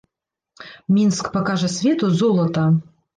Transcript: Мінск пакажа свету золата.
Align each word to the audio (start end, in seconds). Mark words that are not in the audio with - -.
Мінск 0.95 1.29
пакажа 1.35 1.69
свету 1.75 2.09
золата. 2.23 2.65